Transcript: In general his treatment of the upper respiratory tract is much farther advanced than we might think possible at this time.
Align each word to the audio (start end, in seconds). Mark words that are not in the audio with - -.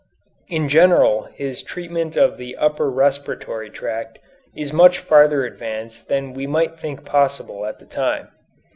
In 0.47 0.67
general 0.67 1.25
his 1.35 1.61
treatment 1.61 2.15
of 2.17 2.37
the 2.39 2.57
upper 2.57 2.89
respiratory 2.89 3.69
tract 3.69 4.17
is 4.55 4.73
much 4.73 4.97
farther 4.97 5.45
advanced 5.45 6.07
than 6.09 6.33
we 6.33 6.47
might 6.47 6.79
think 6.79 7.05
possible 7.05 7.67
at 7.67 7.77
this 7.77 7.89
time. 7.89 8.29